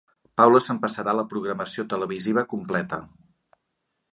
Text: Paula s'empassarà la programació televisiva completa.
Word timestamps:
Paula 0.39 0.61
s'empassarà 0.67 1.13
la 1.17 1.25
programació 1.33 1.85
televisiva 1.91 2.45
completa. 2.55 3.01